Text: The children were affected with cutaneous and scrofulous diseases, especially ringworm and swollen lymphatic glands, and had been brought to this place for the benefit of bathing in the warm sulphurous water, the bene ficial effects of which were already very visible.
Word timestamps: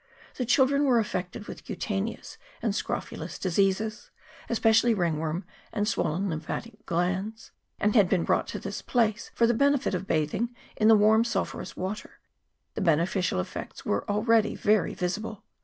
The 0.33 0.47
children 0.47 0.85
were 0.85 0.97
affected 0.97 1.47
with 1.47 1.63
cutaneous 1.63 2.39
and 2.59 2.73
scrofulous 2.73 3.37
diseases, 3.37 4.09
especially 4.49 4.95
ringworm 4.95 5.45
and 5.71 5.87
swollen 5.87 6.27
lymphatic 6.27 6.87
glands, 6.87 7.51
and 7.79 7.93
had 7.93 8.09
been 8.09 8.23
brought 8.23 8.47
to 8.47 8.57
this 8.59 8.81
place 8.81 9.29
for 9.35 9.45
the 9.45 9.53
benefit 9.53 9.93
of 9.93 10.07
bathing 10.07 10.55
in 10.75 10.87
the 10.87 10.95
warm 10.97 11.23
sulphurous 11.23 11.77
water, 11.77 12.19
the 12.73 12.81
bene 12.81 13.05
ficial 13.05 13.39
effects 13.39 13.81
of 13.81 13.85
which 13.85 13.91
were 13.91 14.09
already 14.09 14.55
very 14.55 14.95
visible. 14.95 15.43